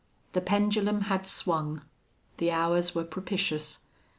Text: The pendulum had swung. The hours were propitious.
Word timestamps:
The 0.33 0.41
pendulum 0.41 1.01
had 1.01 1.27
swung. 1.27 1.83
The 2.37 2.49
hours 2.49 2.95
were 2.95 3.03
propitious. 3.05 3.81